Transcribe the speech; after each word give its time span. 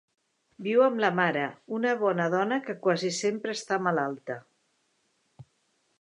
Viu 0.67 0.79
amb 0.85 1.01
la 1.05 1.11
mare, 1.19 1.43
una 1.79 1.91
bona 1.99 2.27
dóna 2.35 2.59
que 2.69 2.77
quasi 2.87 3.13
sempre 3.21 3.57
està 3.59 3.81
malalta. 3.89 4.43